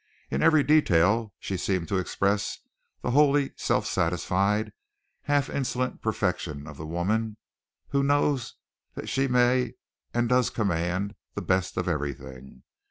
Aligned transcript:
In 0.31 0.41
every 0.41 0.63
detail 0.63 1.31
she 1.37 1.57
seemed 1.57 1.87
to 1.89 1.99
express 1.99 2.57
the 3.03 3.11
wholly 3.11 3.51
self 3.55 3.85
satisfied, 3.85 4.73
half 5.25 5.47
insolent 5.47 6.01
perfection 6.01 6.65
of 6.65 6.77
the 6.77 6.87
woman 6.87 7.37
who 7.89 8.01
knows 8.01 8.55
that 8.95 9.09
she 9.09 9.27
may 9.27 9.75
and 10.11 10.27
does 10.27 10.49
command 10.49 11.13
the 11.35 11.43
best 11.43 11.77
of 11.77 11.87
everything. 11.87 12.63